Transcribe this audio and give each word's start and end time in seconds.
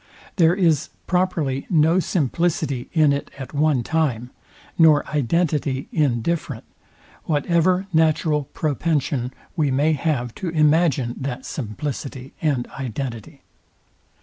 There 0.37 0.55
is 0.55 0.89
properly 1.05 1.67
no 1.69 1.99
simplicity 1.99 2.89
in 2.91 3.13
it 3.13 3.29
at 3.37 3.53
one 3.53 3.83
time, 3.83 4.31
nor 4.75 5.07
identity 5.09 5.89
in 5.91 6.23
different; 6.23 6.63
whatever 7.25 7.85
natural 7.93 8.45
propension 8.45 9.31
we 9.55 9.69
may 9.69 9.93
have 9.93 10.33
to 10.41 10.49
imagine 10.49 11.13
that 11.19 11.45
simplicity 11.45 12.33
and 12.41 12.65
identity. 12.69 13.43